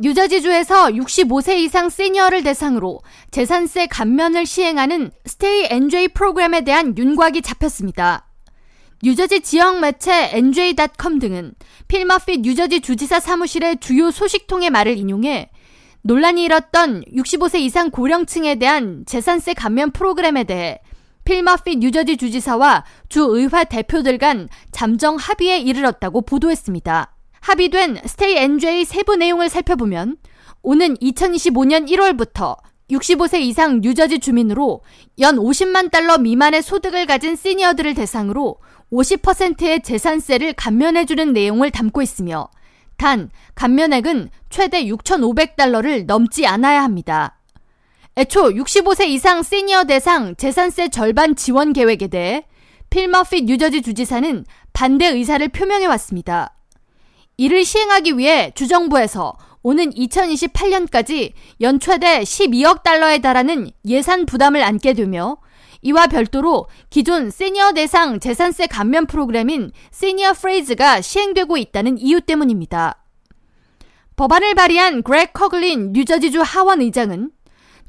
뉴저지주에서 0.00 0.88
65세 0.88 1.56
이상 1.58 1.88
시니어를 1.88 2.42
대상으로 2.42 3.00
재산세 3.30 3.86
감면을 3.86 4.46
시행하는 4.46 5.10
스테이 5.24 5.68
NJ 5.70 6.08
프로그램에 6.08 6.62
대한 6.62 6.96
윤곽이 6.96 7.42
잡혔습니다. 7.42 8.26
뉴저지 9.02 9.40
지역 9.40 9.80
매체 9.80 10.30
NJ.com 10.32 11.18
등은 11.18 11.54
필머핏 11.88 12.40
뉴저지 12.40 12.80
주지사 12.80 13.20
사무실의 13.20 13.78
주요 13.78 14.10
소식통의 14.10 14.70
말을 14.70 14.96
인용해 14.96 15.50
논란이 16.02 16.44
일었던 16.44 17.04
65세 17.14 17.60
이상 17.60 17.90
고령층에 17.90 18.56
대한 18.56 19.04
재산세 19.06 19.54
감면 19.54 19.90
프로그램에 19.90 20.44
대해 20.44 20.80
필머핏 21.24 21.80
뉴저지 21.80 22.16
주지사와 22.16 22.84
주의회 23.08 23.64
대표들 23.64 24.18
간 24.18 24.48
잠정 24.70 25.16
합의에 25.16 25.58
이르렀다고 25.58 26.22
보도했습니다. 26.22 27.15
합의된 27.46 28.00
스테이 28.04 28.38
NJ 28.38 28.84
세부 28.84 29.14
내용을 29.14 29.48
살펴보면 29.48 30.16
오는 30.62 30.96
2025년 30.96 31.88
1월부터 31.88 32.56
65세 32.90 33.40
이상 33.40 33.80
뉴저지 33.80 34.18
주민으로 34.18 34.82
연 35.20 35.36
50만 35.36 35.92
달러 35.92 36.18
미만의 36.18 36.62
소득을 36.62 37.06
가진 37.06 37.36
시니어들을 37.36 37.94
대상으로 37.94 38.56
50%의 38.92 39.82
재산세를 39.82 40.54
감면해주는 40.54 41.32
내용을 41.32 41.70
담고 41.70 42.02
있으며 42.02 42.48
단 42.96 43.30
감면액은 43.54 44.30
최대 44.50 44.84
6,500달러를 44.84 46.06
넘지 46.06 46.48
않아야 46.48 46.82
합니다. 46.82 47.38
애초 48.18 48.48
65세 48.48 49.06
이상 49.06 49.44
시니어 49.44 49.84
대상 49.84 50.34
재산세 50.34 50.88
절반 50.88 51.36
지원 51.36 51.72
계획에 51.72 52.08
대해 52.08 52.44
필머핏 52.90 53.44
뉴저지 53.44 53.82
주지사는 53.82 54.44
반대 54.72 55.06
의사를 55.06 55.46
표명해 55.48 55.86
왔습니다. 55.86 56.55
이를 57.38 57.64
시행하기 57.64 58.16
위해 58.16 58.50
주정부에서 58.54 59.36
오는 59.62 59.90
2028년까지 59.90 61.32
연 61.60 61.78
최대 61.80 62.20
12억 62.20 62.82
달러에 62.82 63.18
달하는 63.18 63.70
예산 63.84 64.24
부담을 64.24 64.62
안게 64.62 64.94
되며 64.94 65.36
이와 65.82 66.06
별도로 66.06 66.66
기존 66.88 67.30
시니어 67.30 67.72
대상 67.72 68.20
재산세 68.20 68.68
감면 68.68 69.06
프로그램인 69.06 69.70
시니어 69.92 70.32
프레이즈가 70.32 71.00
시행되고 71.00 71.56
있다는 71.58 71.98
이유 71.98 72.20
때문입니다. 72.20 73.04
법안을 74.16 74.54
발의한 74.54 75.02
그렉 75.02 75.34
커글린 75.34 75.92
뉴저지주 75.92 76.40
하원 76.40 76.80
의장은 76.80 77.30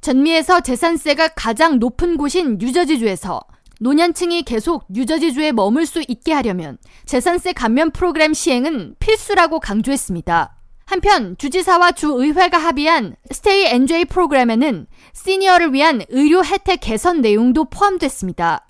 전미에서 0.02 0.60
재산세가 0.60 1.30
가장 1.30 1.80
높은 1.80 2.18
곳인 2.18 2.58
뉴저지주에서 2.58 3.42
노년층이 3.80 4.44
계속 4.44 4.86
뉴저지주에 4.90 5.52
머물 5.52 5.86
수 5.86 6.04
있게 6.08 6.34
하려면 6.34 6.78
재산세 7.06 7.54
감면 7.54 7.92
프로그램 7.92 8.34
시행은 8.34 8.96
필수라고 9.00 9.60
강조했습니다. 9.60 10.56
한편 10.86 11.36
주지사와 11.38 11.92
주의회가 11.92 12.58
합의한 12.58 13.16
Stay 13.32 13.66
NJ 13.66 14.06
프로그램에는 14.06 14.88
시니어를 15.14 15.74
위한 15.74 16.02
의료 16.10 16.44
혜택 16.44 16.80
개선 16.82 17.22
내용도 17.22 17.66
포함됐습니다. 17.66 18.64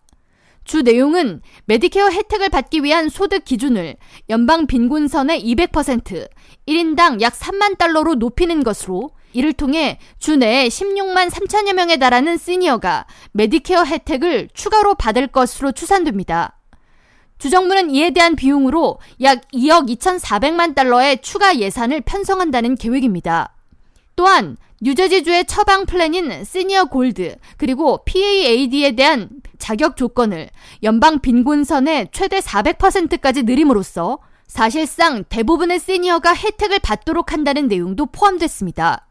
주 0.63 0.81
내용은 0.81 1.41
메디케어 1.65 2.09
혜택을 2.09 2.49
받기 2.49 2.83
위한 2.83 3.07
소득 3.07 3.45
기준을 3.45 3.95
연방 4.29 4.67
빈곤선의 4.67 5.41
200%, 5.41 6.27
1인당 6.67 7.21
약 7.21 7.33
3만 7.33 7.77
달러로 7.77 8.15
높이는 8.15 8.63
것으로 8.63 9.11
이를 9.33 9.53
통해 9.53 9.99
주 10.19 10.35
내에 10.35 10.67
16만 10.67 11.29
3천여 11.29 11.73
명에 11.73 11.97
달하는 11.97 12.37
시니어가 12.37 13.05
메디케어 13.33 13.83
혜택을 13.83 14.49
추가로 14.53 14.95
받을 14.95 15.27
것으로 15.27 15.71
추산됩니다. 15.71 16.57
주정부는 17.37 17.91
이에 17.91 18.11
대한 18.11 18.35
비용으로 18.35 18.99
약 19.21 19.41
2억 19.53 19.89
2,400만 19.89 20.73
달러의 20.73 21.21
추가 21.21 21.57
예산을 21.57 22.01
편성한다는 22.01 22.75
계획입니다. 22.75 23.53
또한 24.15 24.57
뉴저지주의 24.81 25.45
처방 25.45 25.85
플랜인 25.85 26.43
시니어 26.43 26.85
골드 26.85 27.35
그리고 27.57 28.03
PAAD에 28.05 28.95
대한 28.95 29.29
자격 29.57 29.97
조건을 29.97 30.49
연방 30.83 31.19
빈곤선의 31.19 32.09
최대 32.11 32.39
400%까지 32.39 33.43
늘림으로써 33.43 34.19
사실상 34.47 35.23
대부분의 35.25 35.79
시니어가 35.79 36.33
혜택을 36.33 36.79
받도록 36.79 37.33
한다는 37.33 37.67
내용도 37.67 38.05
포함됐습니다. 38.05 39.06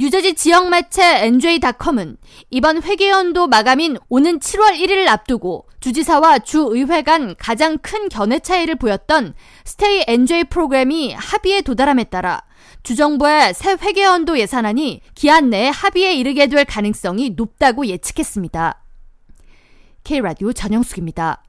뉴저지 0.00 0.32
지역 0.32 0.70
매체 0.70 1.26
NJ.com은 1.26 2.16
이번 2.48 2.82
회계연도 2.82 3.48
마감인 3.48 3.98
오는 4.08 4.38
7월 4.38 4.72
1일을 4.72 5.06
앞두고 5.06 5.66
주지사와 5.80 6.38
주의회 6.38 7.02
간 7.02 7.34
가장 7.38 7.76
큰 7.76 8.08
견해 8.08 8.38
차이를 8.38 8.76
보였던 8.76 9.34
스테이 9.66 10.04
NJ 10.06 10.44
프로그램이 10.44 11.12
합의에 11.12 11.60
도달함에 11.60 12.04
따라 12.04 12.42
주정부의 12.82 13.52
새 13.52 13.72
회계연도 13.72 14.38
예산안이 14.38 15.02
기한 15.14 15.50
내에 15.50 15.68
합의에 15.68 16.14
이르게 16.14 16.46
될 16.46 16.64
가능성이 16.64 17.34
높다고 17.36 17.84
예측했습니다. 17.84 18.82
K라디오 20.04 20.54
전영숙입니다. 20.54 21.42